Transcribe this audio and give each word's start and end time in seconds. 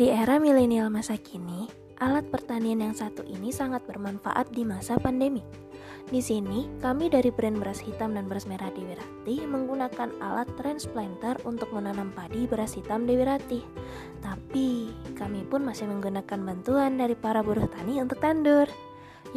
Di 0.00 0.08
era 0.08 0.40
milenial 0.40 0.88
masa 0.88 1.20
kini, 1.20 1.68
alat 2.00 2.24
pertanian 2.32 2.80
yang 2.80 2.96
satu 2.96 3.20
ini 3.20 3.52
sangat 3.52 3.84
bermanfaat 3.84 4.48
di 4.48 4.64
masa 4.64 4.96
pandemi. 4.96 5.44
Di 6.08 6.24
sini, 6.24 6.72
kami 6.80 7.12
dari 7.12 7.28
brand 7.28 7.60
beras 7.60 7.84
hitam 7.84 8.16
dan 8.16 8.24
beras 8.24 8.48
merah 8.48 8.72
Dewi 8.72 9.44
menggunakan 9.44 10.08
alat 10.24 10.48
transplanter 10.56 11.36
untuk 11.44 11.68
menanam 11.76 12.16
padi 12.16 12.48
beras 12.48 12.80
hitam 12.80 13.04
Dewi. 13.04 13.60
Tapi, 14.24 14.88
kami 15.20 15.44
pun 15.44 15.68
masih 15.68 15.84
menggunakan 15.84 16.48
bantuan 16.48 16.96
dari 16.96 17.12
para 17.12 17.44
buruh 17.44 17.68
tani 17.68 18.00
untuk 18.00 18.24
tandur. 18.24 18.72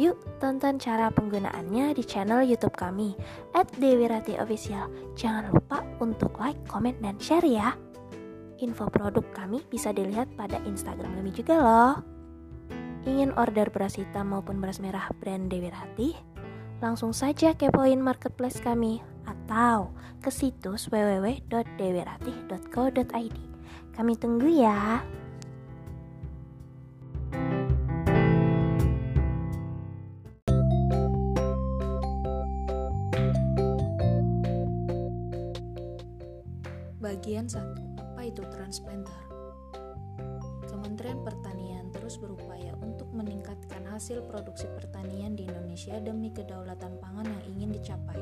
Yuk 0.00 0.16
tonton 0.40 0.80
cara 0.80 1.12
penggunaannya 1.12 1.92
di 1.92 2.00
channel 2.08 2.40
YouTube 2.40 2.72
kami 2.72 3.12
@dewiratihofficial. 3.52 5.12
Jangan 5.12 5.52
lupa 5.52 5.84
untuk 6.00 6.32
like, 6.40 6.56
comment, 6.64 6.96
dan 7.04 7.20
share 7.20 7.44
ya. 7.44 7.76
Info 8.62 8.86
produk 8.86 9.26
kami 9.34 9.66
bisa 9.66 9.90
dilihat 9.90 10.30
pada 10.38 10.62
Instagram 10.62 11.18
kami 11.18 11.34
juga 11.34 11.58
loh. 11.58 11.98
Ingin 13.04 13.34
order 13.34 13.68
beras 13.68 13.98
hitam 13.98 14.30
maupun 14.30 14.62
beras 14.62 14.78
merah 14.78 15.10
brand 15.18 15.50
Dewi 15.50 15.74
Ratih? 15.74 16.14
Langsung 16.78 17.10
saja 17.10 17.58
kepoin 17.58 17.98
marketplace 17.98 18.62
kami 18.62 19.02
atau 19.26 19.90
ke 20.22 20.30
situs 20.30 20.86
www.dewiratih.co.id. 20.88 23.36
Kami 23.94 24.12
tunggu 24.16 24.48
ya. 24.48 25.04
Bagian 37.04 37.52
1. 37.52 37.83
Itu 38.24 38.40
transplanter? 38.48 39.12
Kementerian 40.64 41.20
Pertanian 41.20 41.92
terus 41.92 42.16
berupaya 42.16 42.72
untuk 42.80 43.12
meningkatkan 43.12 43.84
hasil 43.84 44.24
produksi 44.24 44.64
pertanian 44.72 45.36
di 45.36 45.44
Indonesia 45.44 46.00
demi 46.00 46.32
kedaulatan 46.32 46.96
pangan 47.04 47.28
yang 47.28 47.44
ingin 47.52 47.70
dicapai. 47.76 48.16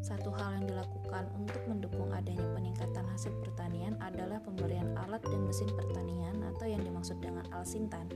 Satu 0.00 0.32
hal 0.32 0.62
yang 0.62 0.66
dilakukan 0.72 1.28
untuk 1.36 1.60
mendukung 1.68 2.08
adanya 2.08 2.48
peningkatan 2.56 3.04
hasil 3.12 3.36
pertanian 3.44 4.00
adalah 4.00 4.40
pemberian 4.40 4.96
alat 5.04 5.20
dan 5.28 5.44
mesin 5.44 5.68
pertanian 5.76 6.40
atau 6.56 6.64
yang 6.64 6.80
dimaksud 6.80 7.20
dengan 7.20 7.44
alsintan 7.52 8.08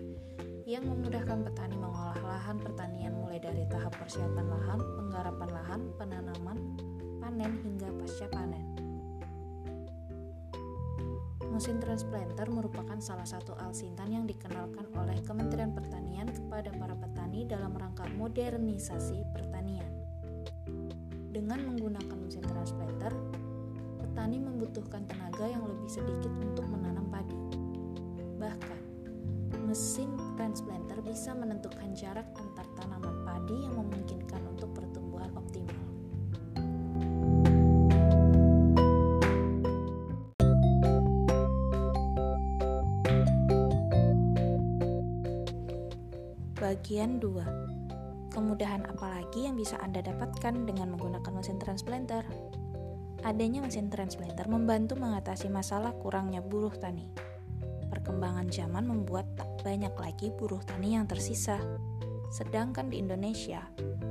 yang 0.64 0.86
memudahkan 0.86 1.44
petani 1.44 1.76
mengolah 1.76 2.16
lahan 2.24 2.56
pertanian 2.62 3.12
mulai 3.20 3.42
dari 3.42 3.66
tahap 3.68 3.92
persiapan 4.00 4.46
lahan, 4.48 4.80
penggarapan 4.96 5.50
lahan, 5.50 5.80
penanaman, 5.98 6.58
panen 7.18 7.52
hingga 7.66 7.90
pasca 8.00 8.30
panen. 8.30 8.89
Mesin 11.60 11.76
transplanter 11.76 12.48
merupakan 12.48 12.96
salah 13.04 13.28
satu 13.28 13.52
alsintan 13.60 14.08
yang 14.08 14.24
dikenalkan 14.24 14.88
oleh 14.96 15.20
Kementerian 15.20 15.76
Pertanian 15.76 16.24
kepada 16.32 16.72
para 16.72 16.96
petani 16.96 17.44
dalam 17.44 17.76
rangka 17.76 18.08
modernisasi 18.16 19.28
pertanian. 19.28 19.84
Dengan 21.28 21.60
menggunakan 21.68 22.16
mesin 22.16 22.40
transplanter, 22.48 23.12
petani 24.00 24.40
membutuhkan 24.40 25.04
tenaga 25.04 25.52
yang 25.52 25.60
lebih 25.68 26.00
sedikit 26.00 26.32
untuk 26.40 26.64
menanam 26.64 27.04
padi. 27.12 27.36
Bahkan, 28.40 28.80
mesin 29.68 30.16
transplanter 30.40 30.96
bisa 31.04 31.36
menentukan 31.36 31.92
jarak 31.92 32.24
antar 32.40 32.64
tanaman 32.80 33.20
padi 33.28 33.68
yang 33.68 33.76
memungkinkan 33.76 34.40
Bagian 46.60 47.24
2 47.24 48.36
Kemudahan 48.36 48.84
apa 48.84 49.08
lagi 49.08 49.48
yang 49.48 49.56
bisa 49.56 49.80
Anda 49.80 50.04
dapatkan 50.04 50.68
dengan 50.68 50.92
menggunakan 50.92 51.32
mesin 51.32 51.56
transplanter? 51.56 52.20
Adanya 53.24 53.64
mesin 53.64 53.88
transplanter 53.88 54.44
membantu 54.44 54.92
mengatasi 55.00 55.48
masalah 55.48 55.96
kurangnya 55.96 56.44
buruh 56.44 56.76
tani. 56.76 57.08
Perkembangan 57.88 58.52
zaman 58.52 58.84
membuat 58.92 59.24
tak 59.40 59.48
banyak 59.64 59.96
lagi 59.96 60.28
buruh 60.36 60.60
tani 60.60 61.00
yang 61.00 61.08
tersisa. 61.08 61.56
Sedangkan 62.28 62.92
di 62.92 63.00
Indonesia, 63.00 63.64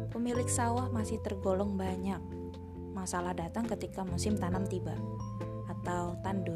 pemilik 0.09 0.49
sawah 0.49 0.89
masih 0.89 1.21
tergolong 1.21 1.77
banyak. 1.77 2.17
Masalah 2.97 3.37
datang 3.37 3.69
ketika 3.69 4.01
musim 4.01 4.41
tanam 4.41 4.65
tiba 4.65 4.97
atau 5.69 6.17
tandur. 6.25 6.48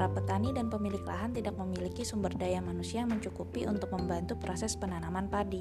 Para 0.00 0.16
petani 0.16 0.48
dan 0.56 0.72
pemilik 0.72 1.04
lahan 1.04 1.36
tidak 1.36 1.60
memiliki 1.60 2.08
sumber 2.08 2.32
daya 2.32 2.64
manusia 2.64 3.04
yang 3.04 3.12
mencukupi 3.12 3.68
untuk 3.68 3.92
membantu 3.92 4.32
proses 4.40 4.72
penanaman 4.72 5.28
padi. 5.28 5.60